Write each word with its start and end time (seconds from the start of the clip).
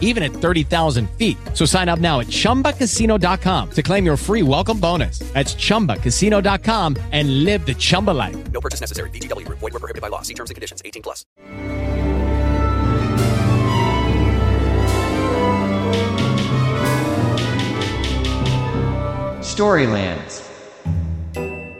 even 0.00 0.22
at 0.22 0.32
30,000 0.32 1.10
feet. 1.18 1.36
So 1.52 1.66
sign 1.66 1.90
up 1.90 1.98
now 1.98 2.20
at 2.20 2.28
chumbacasino.com 2.28 3.70
to 3.72 3.82
claim 3.82 4.06
your 4.06 4.16
free 4.16 4.42
welcome 4.42 4.78
bonus. 4.80 5.18
That's 5.34 5.54
chumbacasino.com 5.54 6.96
and 7.12 7.44
live 7.44 7.66
the 7.66 7.74
Chumba 7.74 8.12
life. 8.12 8.36
No 8.52 8.60
purchase 8.60 8.80
necessary. 8.80 9.10
VGW 9.10 9.44
Group. 9.44 9.58
Void 9.58 9.72
were 9.72 9.80
prohibited 9.80 10.00
by 10.00 10.08
law. 10.08 10.22
See 10.22 10.34
terms 10.34 10.50
and 10.50 10.54
conditions. 10.54 10.80
18 10.84 11.02
plus. 11.02 11.26
Storylands. 19.40 20.42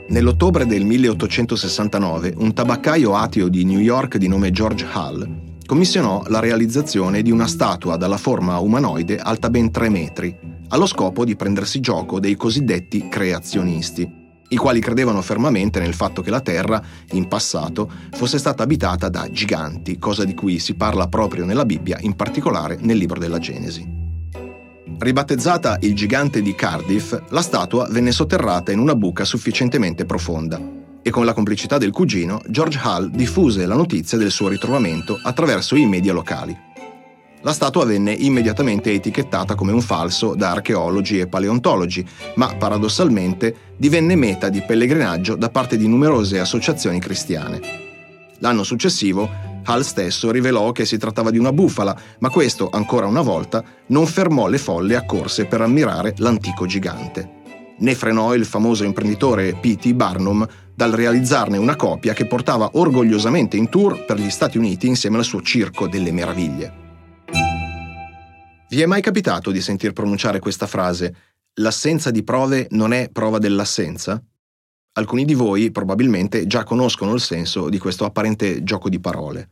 Nell'ottobre 0.07 0.65
del 0.65 0.85
1869, 0.85 2.35
un 2.37 2.53
tabaccaio 2.53 3.17
ateo 3.17 3.49
di 3.49 3.65
New 3.65 3.81
York 3.81 4.17
di 4.17 4.29
nome 4.29 4.53
George 4.53 4.87
Hull 4.95 5.54
commissionò 5.67 6.23
la 6.29 6.41
realizzazione 6.41 7.23
di 7.23 7.31
una 7.31 7.47
statua 7.47 7.97
dalla 7.97 8.17
forma 8.17 8.59
umanoide 8.59 9.19
alta 9.19 9.51
ben 9.51 9.71
3 9.71 9.89
metri, 9.89 10.37
allo 10.69 10.87
scopo 10.87 11.25
di 11.25 11.37
prendersi 11.37 11.81
gioco 11.81 12.21
dei 12.21 12.37
cosiddetti 12.37 13.09
creazionisti, 13.09 14.23
i 14.49 14.57
quali 14.57 14.81
credevano 14.81 15.23
fermamente 15.23 15.81
nel 15.81 15.95
fatto 15.95 16.21
che 16.23 16.31
la 16.31 16.41
Terra, 16.41 16.83
in 17.13 17.29
passato, 17.29 17.91
fosse 18.13 18.39
stata 18.39 18.63
abitata 18.63 19.09
da 19.09 19.29
giganti, 19.31 19.99
cosa 19.99 20.25
di 20.25 20.35
cui 20.35 20.59
si 20.59 20.75
parla 20.75 21.09
proprio 21.09 21.45
nella 21.45 21.65
Bibbia, 21.65 21.99
in 22.01 22.15
particolare 22.15 22.77
nel 22.81 22.99
libro 22.99 23.19
della 23.19 23.39
Genesi. 23.39 24.03
Ribattezzata 24.99 25.79
il 25.81 25.95
gigante 25.95 26.43
di 26.43 26.55
Cardiff, 26.55 27.19
la 27.31 27.43
statua 27.43 27.89
venne 27.91 28.13
sotterrata 28.13 28.71
in 28.71 28.79
una 28.79 28.95
buca 28.95 29.25
sufficientemente 29.25 30.05
profonda 30.05 30.83
e 31.07 31.11
con 31.11 31.27
la 31.27 31.35
complicità 31.35 31.77
del 31.77 31.91
cugino, 31.91 32.41
George 32.49 32.81
Hull 32.83 33.11
diffuse 33.11 33.67
la 33.67 33.75
notizia 33.75 34.17
del 34.17 34.31
suo 34.31 34.49
ritrovamento 34.49 35.21
attraverso 35.23 35.77
i 35.77 35.85
media 35.85 36.15
locali. 36.15 36.59
La 37.43 37.53
statua 37.53 37.85
venne 37.85 38.13
immediatamente 38.13 38.91
etichettata 38.91 39.55
come 39.55 39.71
un 39.71 39.83
falso 39.83 40.35
da 40.35 40.53
archeologi 40.53 41.19
e 41.19 41.27
paleontologi, 41.27 42.03
ma 42.37 42.55
paradossalmente 42.55 43.55
divenne 43.77 44.17
meta 44.17 44.49
di 44.49 44.63
pellegrinaggio 44.63 45.37
da 45.37 45.51
parte 45.51 45.77
di 45.77 45.87
numerose 45.87 46.41
associazioni 46.41 46.99
cristiane. 47.01 47.61
L'anno 48.39 48.63
successivo, 48.63 49.29
Hull 49.67 49.81
stesso 49.83 50.31
rivelò 50.31 50.73
che 50.73 50.87
si 50.87 50.97
trattava 50.97 51.31
di 51.31 51.37
una 51.37 51.53
bufala, 51.53 51.95
ma 52.21 52.31
questo, 52.31 52.71
ancora 52.73 53.05
una 53.05 53.21
volta, 53.21 53.63
non 53.89 54.07
fermò 54.07 54.49
le 54.49 54.59
folle 54.59 54.97
accorse 54.97 55.45
per 55.45 55.61
ammirare 55.61 56.15
l'antico 56.17 56.65
gigante. 56.65 57.43
Ne 57.77 57.95
frenò 57.95 58.35
il 58.35 58.45
famoso 58.45 58.85
imprenditore 58.85 59.55
P.T. 59.55 59.93
Barnum 59.93 60.47
dal 60.75 60.93
realizzarne 60.93 61.59
una 61.59 61.77
copia 61.77 62.13
che 62.13 62.27
portava 62.27 62.71
orgogliosamente 62.75 63.57
in 63.57 63.69
tour 63.69 64.05
per 64.05 64.19
gli 64.19 64.31
Stati 64.31 64.59
Uniti 64.59 64.87
insieme 64.87 65.19
al 65.19 65.25
suo 65.25 65.43
Circo 65.43 65.89
delle 65.89 66.13
Meraviglie. 66.13 66.83
Vi 68.69 68.81
è 68.81 68.87
mai 68.87 69.03
capitato 69.03 69.51
di 69.51 69.61
sentir 69.61 69.93
pronunciare 69.93 70.41
questa 70.41 70.67
frase 70.67 71.15
L'assenza 71.59 72.11
di 72.11 72.25
prove 72.25 72.67
non 72.71 72.93
è 72.93 73.09
prova 73.13 73.39
dell'assenza? 73.39 74.21
Alcuni 74.95 75.25
di 75.25 75.35
voi 75.35 75.71
probabilmente 75.71 76.49
già 76.49 76.65
conoscono 76.65 77.15
il 77.15 77.21
senso 77.21 77.69
di 77.69 77.79
questo 77.79 78.05
apparente 78.05 78.65
gioco 78.65 78.89
di 78.89 78.99
parole. 78.99 79.51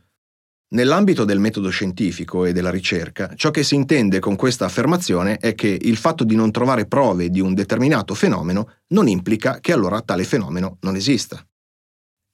Nell'ambito 0.72 1.24
del 1.26 1.38
metodo 1.38 1.68
scientifico 1.68 2.46
e 2.46 2.52
della 2.54 2.70
ricerca, 2.70 3.34
ciò 3.36 3.50
che 3.50 3.62
si 3.62 3.74
intende 3.74 4.20
con 4.20 4.36
questa 4.36 4.64
affermazione 4.64 5.36
è 5.36 5.54
che 5.54 5.78
il 5.78 5.98
fatto 5.98 6.24
di 6.24 6.34
non 6.34 6.50
trovare 6.50 6.86
prove 6.86 7.28
di 7.28 7.40
un 7.40 7.52
determinato 7.52 8.14
fenomeno 8.14 8.77
non 8.88 9.06
implica 9.06 9.61
che 9.61 9.72
allora 9.72 10.00
tale 10.00 10.24
fenomeno 10.24 10.78
non 10.80 10.96
esista. 10.96 11.44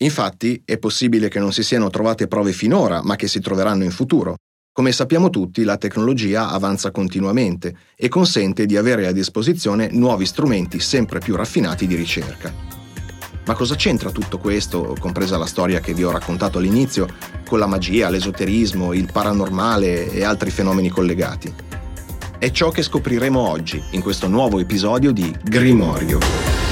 Infatti, 0.04 0.62
è 0.64 0.78
possibile 0.78 1.28
che 1.28 1.40
non 1.40 1.52
si 1.52 1.64
siano 1.64 1.90
trovate 1.90 2.28
prove 2.28 2.52
finora, 2.52 3.02
ma 3.02 3.16
che 3.16 3.26
si 3.26 3.40
troveranno 3.40 3.82
in 3.82 3.90
futuro. 3.90 4.36
Come 4.70 4.92
sappiamo 4.92 5.30
tutti, 5.30 5.64
la 5.64 5.76
tecnologia 5.76 6.50
avanza 6.50 6.92
continuamente 6.92 7.76
e 7.96 8.08
consente 8.08 8.66
di 8.66 8.76
avere 8.76 9.08
a 9.08 9.12
disposizione 9.12 9.88
nuovi 9.90 10.26
strumenti 10.26 10.78
sempre 10.78 11.18
più 11.18 11.34
raffinati 11.34 11.88
di 11.88 11.96
ricerca. 11.96 12.77
Ma 13.48 13.54
cosa 13.54 13.76
c'entra 13.76 14.10
tutto 14.10 14.36
questo, 14.36 14.94
compresa 15.00 15.38
la 15.38 15.46
storia 15.46 15.80
che 15.80 15.94
vi 15.94 16.04
ho 16.04 16.10
raccontato 16.10 16.58
all'inizio, 16.58 17.08
con 17.46 17.58
la 17.58 17.66
magia, 17.66 18.10
l'esoterismo, 18.10 18.92
il 18.92 19.08
paranormale 19.10 20.10
e 20.10 20.22
altri 20.22 20.50
fenomeni 20.50 20.90
collegati? 20.90 21.50
È 22.38 22.50
ciò 22.50 22.68
che 22.68 22.82
scopriremo 22.82 23.40
oggi 23.40 23.82
in 23.92 24.02
questo 24.02 24.28
nuovo 24.28 24.58
episodio 24.58 25.12
di 25.12 25.34
Grimorio. 25.42 26.67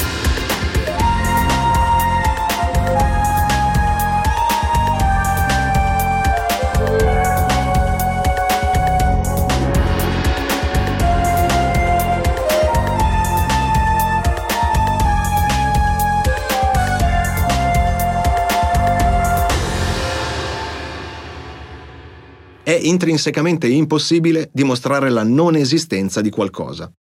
Intrinsecamente 22.87 23.67
impossibile 23.67 24.51
dimostrare 24.53 25.11
la 25.11 25.23
non 25.23 25.57
esistenza 25.57 26.21
di 26.21 26.31
qualcosa. 26.31 26.91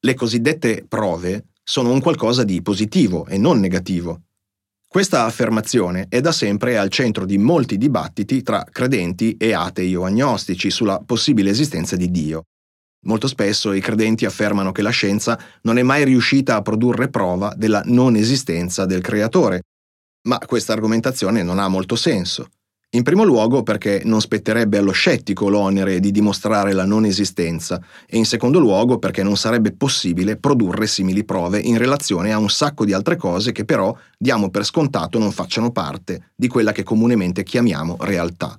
Le 0.00 0.14
cosiddette 0.14 0.84
prove 0.86 1.48
sono 1.62 1.92
un 1.92 2.00
qualcosa 2.00 2.44
di 2.44 2.62
positivo 2.62 3.26
e 3.26 3.36
non 3.36 3.58
negativo. 3.60 4.22
Questa 4.86 5.24
affermazione 5.24 6.06
è 6.08 6.22
da 6.22 6.32
sempre 6.32 6.78
al 6.78 6.88
centro 6.88 7.26
di 7.26 7.36
molti 7.36 7.76
dibattiti 7.76 8.42
tra 8.42 8.64
credenti 8.64 9.36
e 9.36 9.52
atei 9.52 9.94
o 9.94 10.04
agnostici 10.04 10.70
sulla 10.70 11.02
possibile 11.04 11.50
esistenza 11.50 11.94
di 11.94 12.10
Dio. 12.10 12.44
Molto 13.06 13.26
spesso 13.26 13.72
i 13.72 13.80
credenti 13.80 14.24
affermano 14.24 14.72
che 14.72 14.82
la 14.82 14.90
scienza 14.90 15.38
non 15.62 15.78
è 15.78 15.82
mai 15.82 16.04
riuscita 16.04 16.56
a 16.56 16.62
produrre 16.62 17.10
prova 17.10 17.52
della 17.54 17.82
non 17.84 18.16
esistenza 18.16 18.86
del 18.86 19.02
creatore, 19.02 19.62
ma 20.26 20.38
questa 20.38 20.72
argomentazione 20.72 21.42
non 21.42 21.58
ha 21.58 21.68
molto 21.68 21.94
senso. 21.94 22.48
In 22.92 23.02
primo 23.02 23.22
luogo 23.22 23.62
perché 23.62 24.00
non 24.06 24.22
spetterebbe 24.22 24.78
allo 24.78 24.92
scettico 24.92 25.50
l'onere 25.50 26.00
di 26.00 26.10
dimostrare 26.10 26.72
la 26.72 26.86
non 26.86 27.04
esistenza 27.04 27.78
e 28.06 28.16
in 28.16 28.24
secondo 28.24 28.58
luogo 28.58 28.98
perché 28.98 29.22
non 29.22 29.36
sarebbe 29.36 29.72
possibile 29.72 30.38
produrre 30.38 30.86
simili 30.86 31.22
prove 31.22 31.58
in 31.58 31.76
relazione 31.76 32.32
a 32.32 32.38
un 32.38 32.48
sacco 32.48 32.86
di 32.86 32.94
altre 32.94 33.16
cose 33.16 33.52
che 33.52 33.66
però 33.66 33.94
diamo 34.16 34.48
per 34.48 34.64
scontato 34.64 35.18
non 35.18 35.32
facciano 35.32 35.70
parte 35.70 36.30
di 36.34 36.48
quella 36.48 36.72
che 36.72 36.82
comunemente 36.82 37.42
chiamiamo 37.42 37.98
realtà. 38.00 38.58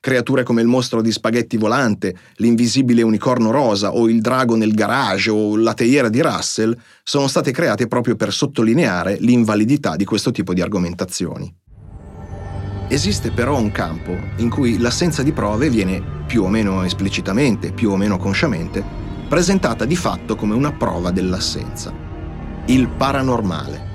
Creature 0.00 0.42
come 0.42 0.62
il 0.62 0.66
mostro 0.66 1.00
di 1.00 1.12
spaghetti 1.12 1.56
volante, 1.56 2.16
l'invisibile 2.38 3.02
unicorno 3.02 3.52
rosa 3.52 3.94
o 3.94 4.08
il 4.08 4.20
drago 4.20 4.56
nel 4.56 4.74
garage 4.74 5.30
o 5.30 5.56
la 5.56 5.74
teiera 5.74 6.08
di 6.08 6.20
Russell 6.20 6.76
sono 7.04 7.28
state 7.28 7.52
create 7.52 7.86
proprio 7.86 8.16
per 8.16 8.32
sottolineare 8.32 9.16
l'invalidità 9.20 9.94
di 9.94 10.04
questo 10.04 10.32
tipo 10.32 10.52
di 10.54 10.60
argomentazioni. 10.60 11.61
Esiste 12.92 13.30
però 13.30 13.58
un 13.58 13.72
campo 13.72 14.14
in 14.36 14.50
cui 14.50 14.76
l'assenza 14.76 15.22
di 15.22 15.32
prove 15.32 15.70
viene, 15.70 16.02
più 16.26 16.42
o 16.42 16.48
meno 16.48 16.82
esplicitamente, 16.82 17.72
più 17.72 17.90
o 17.90 17.96
meno 17.96 18.18
consciamente, 18.18 18.84
presentata 19.30 19.86
di 19.86 19.96
fatto 19.96 20.36
come 20.36 20.52
una 20.52 20.72
prova 20.72 21.10
dell'assenza. 21.10 21.90
Il 22.66 22.88
paranormale. 22.88 23.88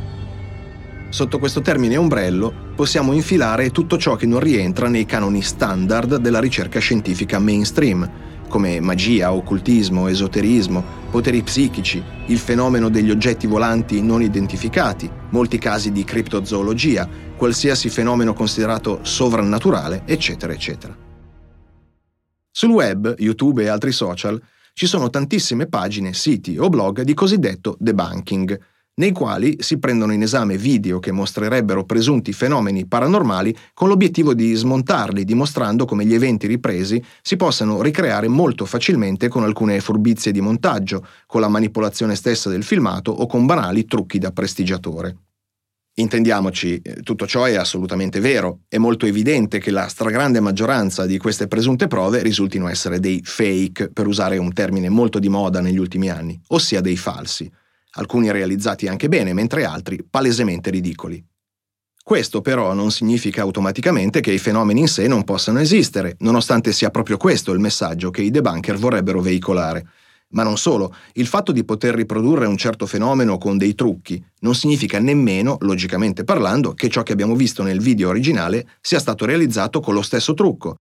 Sotto 1.09 1.37
questo 1.37 1.61
termine 1.61 1.95
ombrello 1.95 2.51
possiamo 2.73 3.13
infilare 3.13 3.69
tutto 3.69 3.99
ciò 3.99 4.15
che 4.15 4.25
non 4.25 4.39
rientra 4.39 4.87
nei 4.87 5.05
canoni 5.05 5.43
standard 5.43 6.15
della 6.15 6.39
ricerca 6.39 6.79
scientifica 6.79 7.37
mainstream, 7.37 8.09
come 8.47 8.79
magia, 8.79 9.33
occultismo, 9.33 10.07
esoterismo, 10.07 10.83
poteri 11.09 11.41
psichici, 11.41 12.03
il 12.27 12.37
fenomeno 12.37 12.89
degli 12.89 13.09
oggetti 13.09 13.47
volanti 13.47 14.01
non 14.01 14.21
identificati, 14.21 15.09
molti 15.29 15.57
casi 15.57 15.91
di 15.91 16.03
criptozoologia, 16.03 17.07
qualsiasi 17.35 17.89
fenomeno 17.89 18.33
considerato 18.33 18.99
sovrannaturale, 19.03 20.03
eccetera, 20.05 20.53
eccetera. 20.53 20.95
Sul 22.51 22.71
web, 22.71 23.15
YouTube 23.17 23.63
e 23.63 23.67
altri 23.67 23.91
social 23.91 24.41
ci 24.73 24.85
sono 24.85 25.09
tantissime 25.09 25.67
pagine, 25.67 26.13
siti 26.13 26.57
o 26.57 26.69
blog 26.69 27.01
di 27.01 27.13
cosiddetto 27.13 27.75
debunking, 27.79 28.59
nei 28.97 29.11
quali 29.11 29.57
si 29.59 29.77
prendono 29.77 30.11
in 30.11 30.23
esame 30.23 30.57
video 30.57 30.99
che 30.99 31.11
mostrerebbero 31.11 31.85
presunti 31.85 32.33
fenomeni 32.33 32.87
paranormali 32.87 33.55
con 33.73 33.89
l'obiettivo 33.89 34.33
di 34.33 34.53
smontarli, 34.53 35.23
dimostrando 35.23 35.85
come 35.85 36.05
gli 36.05 36.13
eventi 36.13 36.47
ripresi 36.47 37.03
si 37.21 37.35
possano 37.35 37.81
ricreare 37.81 38.27
molto 38.27 38.65
facilmente 38.65 39.27
con 39.27 39.43
alcune 39.43 39.79
furbizie 39.81 40.31
di 40.31 40.41
montaggio, 40.41 41.05
con 41.27 41.41
la 41.41 41.47
manipolazione 41.47 42.15
stessa 42.15 42.49
del 42.49 42.63
filmato 42.63 43.11
o 43.11 43.27
con 43.27 43.45
banali 43.45 43.85
trucchi 43.85 44.17
da 44.17 44.31
prestigiatore. 44.31 45.17
Intendiamoci, 45.99 46.79
eh, 46.79 47.01
tutto 47.01 47.25
ciò 47.25 47.45
è 47.45 47.55
assolutamente 47.55 48.19
vero. 48.19 48.61
È 48.67 48.77
molto 48.77 49.07
evidente 49.07 49.57
che 49.57 49.71
la 49.71 49.87
stragrande 49.87 50.39
maggioranza 50.39 51.07
di 51.07 51.17
queste 51.17 51.47
presunte 51.47 51.87
prove 51.87 52.21
risultino 52.21 52.67
essere 52.67 52.99
dei 52.99 53.21
fake, 53.23 53.89
per 53.91 54.05
usare 54.05 54.37
un 54.37 54.53
termine 54.53 54.89
molto 54.89 55.17
di 55.17 55.27
moda 55.27 55.59
negli 55.59 55.79
ultimi 55.79 56.09
anni, 56.09 56.39
ossia 56.49 56.81
dei 56.81 56.97
falsi. 56.97 57.51
Alcuni 57.99 58.31
realizzati 58.31 58.87
anche 58.87 59.07
bene, 59.07 59.33
mentre 59.33 59.65
altri 59.65 60.03
palesemente 60.07 60.69
ridicoli. 60.69 61.23
Questo 62.03 62.41
però 62.41 62.73
non 62.73 62.91
significa 62.91 63.41
automaticamente 63.41 64.21
che 64.21 64.31
i 64.31 64.37
fenomeni 64.37 64.81
in 64.81 64.87
sé 64.87 65.07
non 65.07 65.23
possano 65.23 65.59
esistere, 65.59 66.15
nonostante 66.19 66.71
sia 66.71 66.89
proprio 66.89 67.17
questo 67.17 67.51
il 67.51 67.59
messaggio 67.59 68.11
che 68.11 68.21
i 68.21 68.29
debunker 68.29 68.77
vorrebbero 68.77 69.19
veicolare. 69.19 69.85
Ma 70.29 70.43
non 70.43 70.57
solo, 70.57 70.93
il 71.13 71.25
fatto 71.25 71.51
di 71.51 71.65
poter 71.65 71.95
riprodurre 71.95 72.45
un 72.45 72.55
certo 72.55 72.85
fenomeno 72.85 73.37
con 73.37 73.57
dei 73.57 73.75
trucchi 73.75 74.23
non 74.41 74.55
significa 74.55 74.99
nemmeno, 74.99 75.57
logicamente 75.61 76.23
parlando, 76.23 76.73
che 76.73 76.89
ciò 76.89 77.01
che 77.01 77.13
abbiamo 77.13 77.35
visto 77.35 77.63
nel 77.63 77.79
video 77.81 78.09
originale 78.09 78.67
sia 78.79 78.99
stato 78.99 79.25
realizzato 79.25 79.79
con 79.79 79.93
lo 79.93 80.01
stesso 80.01 80.33
trucco. 80.33 80.75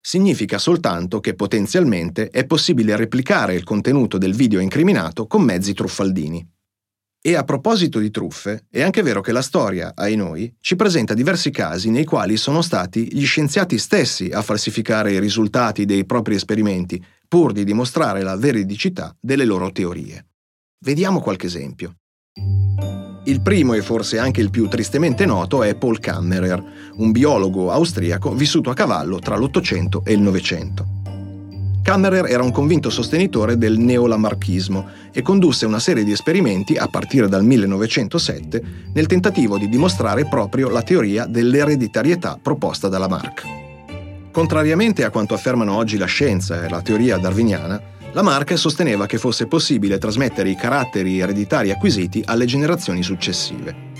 Significa 0.00 0.58
soltanto 0.58 1.20
che 1.20 1.34
potenzialmente 1.34 2.28
è 2.30 2.44
possibile 2.44 2.96
replicare 2.96 3.54
il 3.54 3.62
contenuto 3.62 4.18
del 4.18 4.34
video 4.34 4.58
incriminato 4.58 5.28
con 5.28 5.42
mezzi 5.42 5.74
truffaldini. 5.74 6.44
E 7.24 7.36
a 7.36 7.44
proposito 7.44 8.00
di 8.00 8.10
truffe, 8.10 8.64
è 8.68 8.82
anche 8.82 9.00
vero 9.00 9.20
che 9.20 9.30
la 9.30 9.42
storia, 9.42 9.92
ai 9.94 10.16
noi, 10.16 10.52
ci 10.58 10.74
presenta 10.74 11.14
diversi 11.14 11.52
casi 11.52 11.88
nei 11.88 12.04
quali 12.04 12.36
sono 12.36 12.62
stati 12.62 13.14
gli 13.16 13.24
scienziati 13.24 13.78
stessi 13.78 14.30
a 14.32 14.42
falsificare 14.42 15.12
i 15.12 15.20
risultati 15.20 15.84
dei 15.84 16.04
propri 16.04 16.34
esperimenti 16.34 17.00
pur 17.28 17.52
di 17.52 17.62
dimostrare 17.62 18.22
la 18.22 18.36
veridicità 18.36 19.14
delle 19.20 19.44
loro 19.44 19.70
teorie. 19.70 20.26
Vediamo 20.84 21.20
qualche 21.20 21.46
esempio. 21.46 21.94
Il 23.26 23.40
primo 23.40 23.74
e 23.74 23.82
forse 23.82 24.18
anche 24.18 24.40
il 24.40 24.50
più 24.50 24.66
tristemente 24.66 25.24
noto 25.24 25.62
è 25.62 25.76
Paul 25.76 26.00
Kammerer, 26.00 26.90
un 26.96 27.12
biologo 27.12 27.70
austriaco 27.70 28.34
vissuto 28.34 28.68
a 28.68 28.74
cavallo 28.74 29.20
tra 29.20 29.36
l'Ottocento 29.36 30.02
e 30.04 30.12
il 30.12 30.20
Novecento. 30.20 31.01
Kammerer 31.82 32.26
era 32.26 32.44
un 32.44 32.52
convinto 32.52 32.90
sostenitore 32.90 33.58
del 33.58 33.76
neolamarchismo 33.76 34.88
e 35.12 35.20
condusse 35.20 35.66
una 35.66 35.80
serie 35.80 36.04
di 36.04 36.12
esperimenti 36.12 36.76
a 36.76 36.86
partire 36.86 37.28
dal 37.28 37.44
1907 37.44 38.62
nel 38.94 39.06
tentativo 39.06 39.58
di 39.58 39.68
dimostrare 39.68 40.24
proprio 40.26 40.68
la 40.68 40.82
teoria 40.82 41.26
dell'ereditarietà 41.26 42.38
proposta 42.40 42.88
da 42.88 42.98
Lamarck. 42.98 43.42
Contrariamente 44.30 45.02
a 45.02 45.10
quanto 45.10 45.34
affermano 45.34 45.74
oggi 45.74 45.98
la 45.98 46.06
scienza 46.06 46.64
e 46.64 46.68
la 46.68 46.82
teoria 46.82 47.18
darwiniana, 47.18 47.80
Lamarck 48.12 48.56
sosteneva 48.56 49.06
che 49.06 49.18
fosse 49.18 49.46
possibile 49.46 49.98
trasmettere 49.98 50.50
i 50.50 50.54
caratteri 50.54 51.18
ereditari 51.18 51.72
acquisiti 51.72 52.22
alle 52.24 52.44
generazioni 52.44 53.02
successive. 53.02 53.90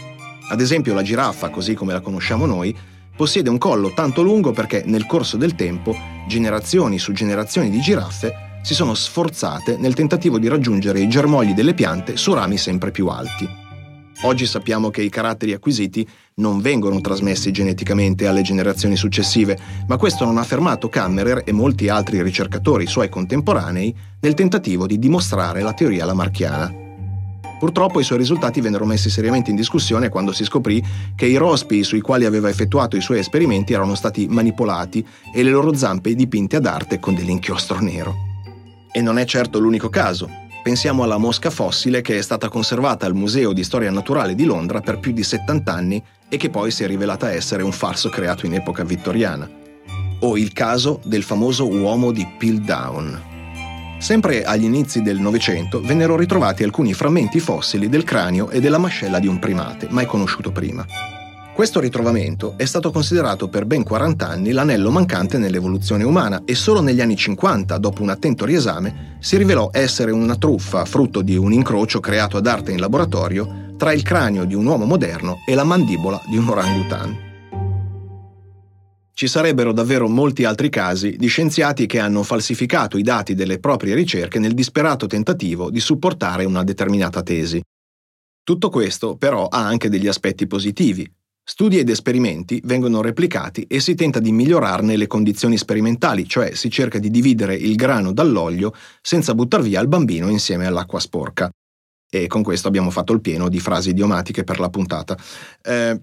Ad 0.48 0.60
esempio 0.60 0.94
la 0.94 1.02
giraffa, 1.02 1.50
così 1.50 1.74
come 1.74 1.92
la 1.92 2.00
conosciamo 2.00 2.46
noi, 2.46 2.76
possiede 3.22 3.50
un 3.50 3.58
collo 3.58 3.92
tanto 3.94 4.20
lungo 4.20 4.50
perché 4.50 4.82
nel 4.84 5.06
corso 5.06 5.36
del 5.36 5.54
tempo 5.54 5.94
generazioni 6.26 6.98
su 6.98 7.12
generazioni 7.12 7.70
di 7.70 7.78
giraffe 7.78 8.58
si 8.64 8.74
sono 8.74 8.94
sforzate 8.94 9.76
nel 9.76 9.94
tentativo 9.94 10.40
di 10.40 10.48
raggiungere 10.48 10.98
i 10.98 11.06
germogli 11.06 11.54
delle 11.54 11.72
piante 11.72 12.16
su 12.16 12.34
rami 12.34 12.56
sempre 12.56 12.90
più 12.90 13.06
alti. 13.06 13.48
Oggi 14.22 14.44
sappiamo 14.44 14.90
che 14.90 15.02
i 15.02 15.08
caratteri 15.08 15.52
acquisiti 15.52 16.04
non 16.36 16.60
vengono 16.60 17.00
trasmessi 17.00 17.52
geneticamente 17.52 18.26
alle 18.26 18.42
generazioni 18.42 18.96
successive, 18.96 19.56
ma 19.86 19.96
questo 19.96 20.24
non 20.24 20.36
ha 20.36 20.42
fermato 20.42 20.88
Kammerer 20.88 21.42
e 21.44 21.52
molti 21.52 21.88
altri 21.88 22.20
ricercatori 22.22 22.88
suoi 22.88 23.08
contemporanei 23.08 23.94
nel 24.18 24.34
tentativo 24.34 24.88
di 24.88 24.98
dimostrare 24.98 25.62
la 25.62 25.74
teoria 25.74 26.04
lamarchiana. 26.04 26.81
Purtroppo 27.62 28.00
i 28.00 28.02
suoi 28.02 28.18
risultati 28.18 28.60
vennero 28.60 28.84
messi 28.84 29.08
seriamente 29.08 29.50
in 29.50 29.56
discussione 29.56 30.08
quando 30.08 30.32
si 30.32 30.42
scoprì 30.42 30.84
che 31.14 31.26
i 31.26 31.36
rospi 31.36 31.84
sui 31.84 32.00
quali 32.00 32.24
aveva 32.24 32.48
effettuato 32.48 32.96
i 32.96 33.00
suoi 33.00 33.20
esperimenti 33.20 33.72
erano 33.72 33.94
stati 33.94 34.26
manipolati 34.26 35.06
e 35.32 35.44
le 35.44 35.50
loro 35.50 35.72
zampe 35.72 36.16
dipinte 36.16 36.56
ad 36.56 36.66
arte 36.66 36.98
con 36.98 37.14
dell'inchiostro 37.14 37.78
nero. 37.78 38.16
E 38.90 39.00
non 39.00 39.16
è 39.16 39.24
certo 39.24 39.60
l'unico 39.60 39.88
caso. 39.90 40.28
Pensiamo 40.60 41.04
alla 41.04 41.18
mosca 41.18 41.50
fossile 41.50 42.00
che 42.00 42.18
è 42.18 42.20
stata 42.20 42.48
conservata 42.48 43.06
al 43.06 43.14
Museo 43.14 43.52
di 43.52 43.62
Storia 43.62 43.92
Naturale 43.92 44.34
di 44.34 44.44
Londra 44.44 44.80
per 44.80 44.98
più 44.98 45.12
di 45.12 45.22
70 45.22 45.72
anni 45.72 46.02
e 46.28 46.36
che 46.36 46.50
poi 46.50 46.72
si 46.72 46.82
è 46.82 46.88
rivelata 46.88 47.30
essere 47.30 47.62
un 47.62 47.70
falso 47.70 48.08
creato 48.08 48.44
in 48.44 48.54
epoca 48.54 48.82
vittoriana. 48.82 49.48
O 50.18 50.36
il 50.36 50.52
caso 50.52 51.00
del 51.04 51.22
famoso 51.22 51.68
uomo 51.68 52.10
di 52.10 52.26
Piltdown. 52.26 53.30
Sempre 54.02 54.42
agli 54.42 54.64
inizi 54.64 55.00
del 55.00 55.20
Novecento 55.20 55.80
vennero 55.80 56.16
ritrovati 56.16 56.64
alcuni 56.64 56.92
frammenti 56.92 57.38
fossili 57.38 57.88
del 57.88 58.02
cranio 58.02 58.50
e 58.50 58.58
della 58.58 58.76
mascella 58.76 59.20
di 59.20 59.28
un 59.28 59.38
primate, 59.38 59.86
mai 59.90 60.06
conosciuto 60.06 60.50
prima. 60.50 60.84
Questo 61.54 61.78
ritrovamento 61.78 62.54
è 62.56 62.64
stato 62.64 62.90
considerato 62.90 63.48
per 63.48 63.64
ben 63.64 63.84
40 63.84 64.26
anni 64.26 64.50
l'anello 64.50 64.90
mancante 64.90 65.38
nell'evoluzione 65.38 66.02
umana 66.02 66.42
e 66.44 66.56
solo 66.56 66.80
negli 66.80 67.00
anni 67.00 67.14
50, 67.14 67.78
dopo 67.78 68.02
un 68.02 68.10
attento 68.10 68.44
riesame, 68.44 69.18
si 69.20 69.36
rivelò 69.36 69.70
essere 69.72 70.10
una 70.10 70.34
truffa 70.34 70.84
frutto 70.84 71.22
di 71.22 71.36
un 71.36 71.52
incrocio 71.52 72.00
creato 72.00 72.36
ad 72.36 72.48
arte 72.48 72.72
in 72.72 72.80
laboratorio 72.80 73.74
tra 73.76 73.92
il 73.92 74.02
cranio 74.02 74.46
di 74.46 74.56
un 74.56 74.66
uomo 74.66 74.84
moderno 74.84 75.44
e 75.46 75.54
la 75.54 75.62
mandibola 75.62 76.20
di 76.28 76.36
un 76.36 76.48
orangutan. 76.48 77.31
Ci 79.22 79.28
sarebbero 79.28 79.72
davvero 79.72 80.08
molti 80.08 80.42
altri 80.42 80.68
casi 80.68 81.14
di 81.16 81.28
scienziati 81.28 81.86
che 81.86 82.00
hanno 82.00 82.24
falsificato 82.24 82.98
i 82.98 83.02
dati 83.02 83.36
delle 83.36 83.60
proprie 83.60 83.94
ricerche 83.94 84.40
nel 84.40 84.52
disperato 84.52 85.06
tentativo 85.06 85.70
di 85.70 85.78
supportare 85.78 86.44
una 86.44 86.64
determinata 86.64 87.22
tesi. 87.22 87.62
Tutto 88.42 88.68
questo 88.68 89.14
però 89.14 89.46
ha 89.46 89.64
anche 89.64 89.88
degli 89.88 90.08
aspetti 90.08 90.48
positivi, 90.48 91.08
Studi 91.40 91.78
ed 91.78 91.88
esperimenti 91.88 92.60
vengono 92.64 93.00
replicati 93.00 93.62
e 93.68 93.78
si 93.78 93.94
tenta 93.94 94.18
di 94.18 94.32
migliorarne 94.32 94.96
le 94.96 95.06
condizioni 95.06 95.56
sperimentali, 95.56 96.28
cioè 96.28 96.56
si 96.56 96.68
cerca 96.68 96.98
di 96.98 97.08
dividere 97.08 97.54
il 97.54 97.76
grano 97.76 98.12
dall'olio 98.12 98.74
senza 99.00 99.36
buttar 99.36 99.62
via 99.62 99.80
il 99.80 99.86
bambino 99.86 100.30
insieme 100.30 100.66
all'acqua 100.66 100.98
sporca. 100.98 101.48
E 102.10 102.26
con 102.26 102.42
questo 102.42 102.66
abbiamo 102.66 102.90
fatto 102.90 103.12
il 103.12 103.20
pieno 103.20 103.48
di 103.48 103.60
frasi 103.60 103.90
idiomatiche 103.90 104.42
per 104.42 104.58
la 104.58 104.68
puntata. 104.68 105.16
Eh, 105.62 106.00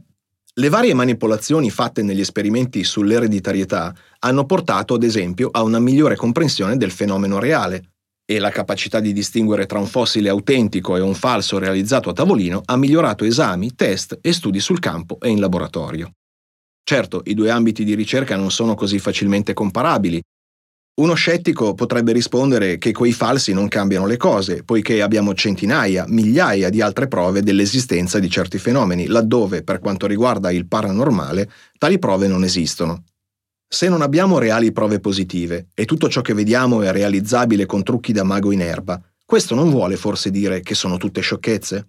le 0.56 0.70
varie 0.70 0.94
manipolazioni 0.94 1.70
fatte 1.70 2.02
negli 2.02 2.20
esperimenti 2.20 2.84
sull'ereditarietà 2.84 3.94
hanno 4.20 4.46
portato, 4.46 4.96
ad 4.96 5.04
esempio, 5.04 5.50
a 5.52 5.64
una 5.64 5.80
migliore 5.80 6.16
comprensione 6.16 6.76
del 6.76 6.92
fenomeno 6.92 7.40
reale, 7.40 7.92
e 8.30 8.38
la 8.38 8.52
capacità 8.52 9.00
di 9.00 9.12
distinguere 9.12 9.66
tra 9.66 9.80
un 9.80 9.88
fossile 9.88 10.30
autentico 10.30 10.96
e 10.96 11.00
un 11.00 11.16
falso 11.16 11.58
realizzato 11.58 12.10
a 12.10 12.14
tavolino 12.14 12.62
ha 12.64 12.78
migliorato 12.78 13.24
esami, 13.24 13.74
test 13.74 14.20
e 14.22 14.34
studi 14.34 14.60
sul 14.60 14.80
campo 14.80 15.18
e 15.20 15.30
in 15.30 15.40
laboratorio. 15.40 16.12
Certo, 16.84 17.22
i 17.26 17.34
due 17.34 17.50
ambiti 17.50 17.84
di 17.84 17.96
ricerca 17.96 18.36
non 18.36 18.52
sono 18.52 18.76
così 18.76 19.00
facilmente 19.00 19.54
comparabili. 19.54 20.22
Uno 21.00 21.14
scettico 21.14 21.76
potrebbe 21.76 22.12
rispondere 22.12 22.78
che 22.78 22.92
quei 22.92 23.14
falsi 23.14 23.54
non 23.54 23.70
cambiano 23.70 24.06
le 24.06 24.18
cose, 24.18 24.64
poiché 24.64 25.02
abbiamo 25.02 25.34
centinaia, 25.34 26.04
migliaia 26.06 26.70
di 26.70 26.82
altre 26.82 27.08
prove 27.08 27.42
dell'esistenza 27.42 28.20
di 28.20 28.30
certi 28.30 28.58
fenomeni, 28.58 29.08
laddove, 29.08 29.64
per 29.64 29.80
quanto 29.80 30.08
riguarda 30.08 30.52
il 30.52 30.68
paranormale, 30.68 31.50
tali 31.78 32.00
prove 32.00 32.28
non 32.28 32.44
esistono. 32.44 33.06
Se 33.66 33.88
non 33.88 34.02
abbiamo 34.02 34.40
reali 34.40 34.74
prove 34.74 35.00
positive 35.00 35.68
e 35.74 35.86
tutto 35.86 36.10
ciò 36.10 36.20
che 36.20 36.34
vediamo 36.34 36.82
è 36.82 36.92
realizzabile 36.92 37.66
con 37.66 37.82
trucchi 37.82 38.12
da 38.12 38.24
mago 38.24 38.52
in 38.52 38.60
erba, 38.60 39.02
questo 39.24 39.56
non 39.56 39.70
vuole 39.70 39.96
forse 39.96 40.30
dire 40.30 40.60
che 40.60 40.76
sono 40.76 40.98
tutte 40.98 41.22
sciocchezze? 41.22 41.88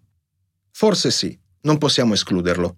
Forse 0.70 1.10
sì, 1.10 1.36
non 1.62 1.78
possiamo 1.78 2.14
escluderlo. 2.14 2.76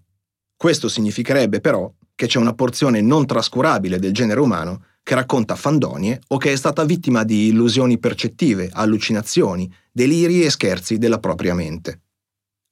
Questo 0.57 0.89
significherebbe 0.89 1.61
però 1.61 1.93
che 2.15 2.27
c'è 2.27 2.39
una 2.39 2.55
porzione 2.55 3.03
non 3.03 3.27
trascurabile 3.27 3.99
del 3.99 4.12
genere 4.12 4.41
umano 4.41 4.85
che 5.03 5.15
racconta 5.15 5.57
fandonie 5.57 6.21
o 6.29 6.37
che 6.37 6.53
è 6.53 6.57
stata 6.57 6.85
vittima 6.85 7.25
di 7.25 7.49
illusioni 7.49 7.99
percettive, 7.99 8.71
allucinazioni, 8.73 9.71
deliri 9.91 10.43
e 10.43 10.51
scherzi 10.51 10.99
della 10.99 11.19
propria 11.19 11.55
mente. 11.55 12.01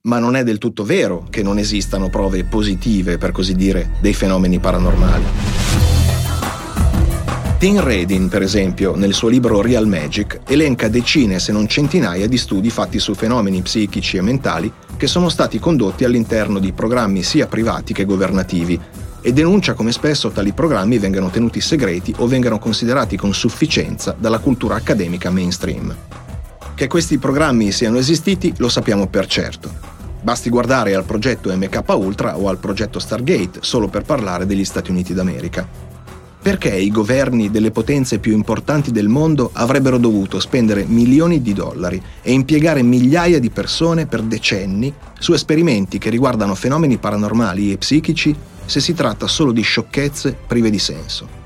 Ma 0.02 0.18
non 0.18 0.36
è 0.36 0.44
del 0.44 0.58
tutto 0.58 0.84
vero 0.84 1.26
che 1.28 1.42
non 1.42 1.58
esistano 1.58 2.08
prove 2.08 2.44
positive, 2.44 3.18
per 3.18 3.32
così 3.32 3.54
dire, 3.54 3.98
dei 4.00 4.14
fenomeni 4.14 4.58
paranormali. 4.58 5.24
Tim 7.60 7.78
Redin, 7.78 8.30
per 8.30 8.40
esempio, 8.40 8.94
nel 8.96 9.12
suo 9.12 9.28
libro 9.28 9.60
Real 9.60 9.86
Magic, 9.86 10.40
elenca 10.46 10.88
decine 10.88 11.38
se 11.38 11.52
non 11.52 11.68
centinaia 11.68 12.26
di 12.26 12.38
studi 12.38 12.70
fatti 12.70 12.98
su 12.98 13.12
fenomeni 13.12 13.60
psichici 13.60 14.16
e 14.16 14.22
mentali 14.22 14.72
che 14.96 15.06
sono 15.06 15.28
stati 15.28 15.58
condotti 15.58 16.04
all'interno 16.04 16.58
di 16.58 16.72
programmi 16.72 17.22
sia 17.22 17.46
privati 17.46 17.92
che 17.92 18.06
governativi 18.06 18.80
e 19.22 19.32
denuncia 19.32 19.74
come 19.74 19.92
spesso 19.92 20.30
tali 20.30 20.52
programmi 20.52 20.98
vengano 20.98 21.30
tenuti 21.30 21.60
segreti 21.60 22.14
o 22.18 22.26
vengano 22.26 22.58
considerati 22.58 23.16
con 23.16 23.34
sufficienza 23.34 24.14
dalla 24.18 24.38
cultura 24.38 24.76
accademica 24.76 25.30
mainstream. 25.30 25.94
Che 26.74 26.86
questi 26.86 27.18
programmi 27.18 27.72
siano 27.72 27.98
esistiti 27.98 28.54
lo 28.56 28.68
sappiamo 28.68 29.06
per 29.06 29.26
certo. 29.26 29.70
Basti 30.22 30.50
guardare 30.50 30.94
al 30.94 31.04
progetto 31.04 31.54
MK 31.54 31.82
Ultra 31.88 32.38
o 32.38 32.48
al 32.48 32.58
progetto 32.58 32.98
Stargate, 32.98 33.60
solo 33.60 33.88
per 33.88 34.02
parlare 34.02 34.46
degli 34.46 34.64
Stati 34.64 34.90
Uniti 34.90 35.14
d'America. 35.14 35.66
Perché 36.42 36.74
i 36.74 36.90
governi 36.90 37.50
delle 37.50 37.70
potenze 37.70 38.18
più 38.18 38.32
importanti 38.32 38.92
del 38.92 39.08
mondo 39.08 39.50
avrebbero 39.52 39.98
dovuto 39.98 40.40
spendere 40.40 40.84
milioni 40.86 41.42
di 41.42 41.52
dollari 41.52 42.02
e 42.22 42.32
impiegare 42.32 42.82
migliaia 42.82 43.38
di 43.38 43.50
persone 43.50 44.06
per 44.06 44.22
decenni 44.22 44.92
su 45.18 45.34
esperimenti 45.34 45.98
che 45.98 46.08
riguardano 46.08 46.54
fenomeni 46.54 46.96
paranormali 46.96 47.72
e 47.72 47.76
psichici 47.76 48.34
se 48.64 48.80
si 48.80 48.94
tratta 48.94 49.26
solo 49.26 49.52
di 49.52 49.62
sciocchezze 49.62 50.36
prive 50.46 50.70
di 50.70 50.78
senso? 50.78 51.38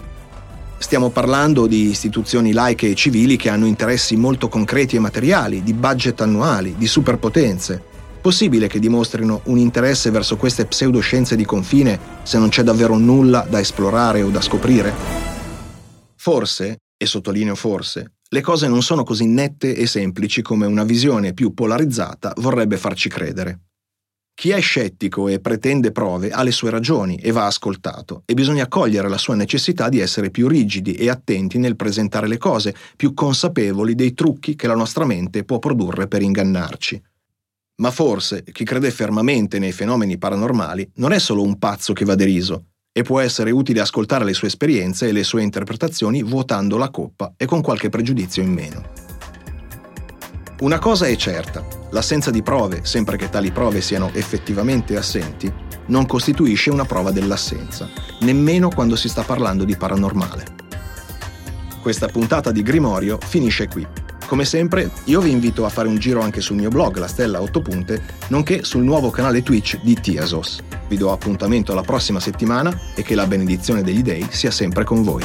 Stiamo 0.78 1.08
parlando 1.08 1.66
di 1.66 1.88
istituzioni 1.88 2.52
laiche 2.52 2.90
e 2.90 2.94
civili 2.94 3.36
che 3.36 3.48
hanno 3.48 3.66
interessi 3.66 4.16
molto 4.16 4.48
concreti 4.48 4.96
e 4.96 4.98
materiali, 4.98 5.62
di 5.62 5.72
budget 5.72 6.20
annuali, 6.20 6.74
di 6.76 6.86
superpotenze. 6.86 7.82
Possibile 8.20 8.68
che 8.68 8.78
dimostrino 8.78 9.40
un 9.44 9.58
interesse 9.58 10.10
verso 10.10 10.36
queste 10.36 10.66
pseudoscienze 10.66 11.36
di 11.36 11.44
confine 11.44 11.98
se 12.22 12.38
non 12.38 12.50
c'è 12.50 12.62
davvero 12.62 12.96
nulla 12.98 13.46
da 13.48 13.60
esplorare 13.60 14.22
o 14.22 14.28
da 14.28 14.40
scoprire? 14.40 14.92
Forse, 16.16 16.78
e 16.96 17.06
sottolineo 17.06 17.54
forse, 17.54 18.12
le 18.28 18.40
cose 18.40 18.66
non 18.66 18.82
sono 18.82 19.04
così 19.04 19.26
nette 19.26 19.74
e 19.74 19.86
semplici 19.86 20.42
come 20.42 20.66
una 20.66 20.84
visione 20.84 21.34
più 21.34 21.54
polarizzata 21.54 22.32
vorrebbe 22.38 22.76
farci 22.76 23.08
credere. 23.08 23.60
Chi 24.34 24.50
è 24.50 24.60
scettico 24.60 25.28
e 25.28 25.38
pretende 25.38 25.92
prove 25.92 26.30
ha 26.30 26.42
le 26.42 26.50
sue 26.50 26.68
ragioni 26.68 27.16
e 27.16 27.30
va 27.30 27.46
ascoltato 27.46 28.22
e 28.26 28.34
bisogna 28.34 28.66
cogliere 28.66 29.08
la 29.08 29.16
sua 29.16 29.36
necessità 29.36 29.88
di 29.88 30.00
essere 30.00 30.30
più 30.30 30.48
rigidi 30.48 30.92
e 30.94 31.08
attenti 31.08 31.56
nel 31.56 31.76
presentare 31.76 32.26
le 32.26 32.36
cose, 32.36 32.74
più 32.96 33.14
consapevoli 33.14 33.94
dei 33.94 34.12
trucchi 34.12 34.56
che 34.56 34.66
la 34.66 34.74
nostra 34.74 35.06
mente 35.06 35.44
può 35.44 35.60
produrre 35.60 36.08
per 36.08 36.20
ingannarci. 36.20 37.00
Ma 37.76 37.90
forse 37.90 38.42
chi 38.42 38.64
crede 38.64 38.90
fermamente 38.90 39.58
nei 39.58 39.72
fenomeni 39.72 40.18
paranormali 40.18 40.90
non 40.96 41.12
è 41.12 41.18
solo 41.18 41.42
un 41.42 41.58
pazzo 41.58 41.92
che 41.92 42.04
va 42.04 42.14
deriso, 42.14 42.66
e 42.92 43.02
può 43.02 43.20
essere 43.20 43.50
utile 43.50 43.80
ascoltare 43.80 44.24
le 44.24 44.34
sue 44.34 44.48
esperienze 44.48 45.08
e 45.08 45.12
le 45.12 45.24
sue 45.24 45.42
interpretazioni 45.42 46.22
vuotando 46.22 46.76
la 46.76 46.90
coppa 46.90 47.34
e 47.36 47.46
con 47.46 47.62
qualche 47.62 47.88
pregiudizio 47.88 48.42
in 48.42 48.52
meno. 48.52 49.03
Una 50.64 50.78
cosa 50.78 51.04
è 51.04 51.14
certa, 51.14 51.62
l'assenza 51.90 52.30
di 52.30 52.42
prove, 52.42 52.86
sempre 52.86 53.18
che 53.18 53.28
tali 53.28 53.50
prove 53.50 53.82
siano 53.82 54.10
effettivamente 54.14 54.96
assenti, 54.96 55.52
non 55.88 56.06
costituisce 56.06 56.70
una 56.70 56.86
prova 56.86 57.10
dell'assenza, 57.10 57.86
nemmeno 58.20 58.70
quando 58.70 58.96
si 58.96 59.10
sta 59.10 59.20
parlando 59.24 59.64
di 59.64 59.76
paranormale. 59.76 60.44
Questa 61.82 62.06
puntata 62.06 62.50
di 62.50 62.62
Grimorio 62.62 63.18
finisce 63.22 63.68
qui. 63.68 63.86
Come 64.26 64.46
sempre, 64.46 64.90
io 65.04 65.20
vi 65.20 65.32
invito 65.32 65.66
a 65.66 65.68
fare 65.68 65.86
un 65.86 65.98
giro 65.98 66.22
anche 66.22 66.40
sul 66.40 66.56
mio 66.56 66.70
blog 66.70 66.96
La 66.96 67.08
Stella 67.08 67.42
8 67.42 67.60
Punte, 67.60 68.02
nonché 68.28 68.64
sul 68.64 68.84
nuovo 68.84 69.10
canale 69.10 69.42
Twitch 69.42 69.82
di 69.82 70.00
Tiasos. 70.00 70.60
Vi 70.88 70.96
do 70.96 71.12
appuntamento 71.12 71.72
alla 71.72 71.82
prossima 71.82 72.20
settimana 72.20 72.74
e 72.94 73.02
che 73.02 73.14
la 73.14 73.26
benedizione 73.26 73.82
degli 73.82 74.00
dei 74.00 74.26
sia 74.30 74.50
sempre 74.50 74.84
con 74.84 75.02
voi. 75.02 75.24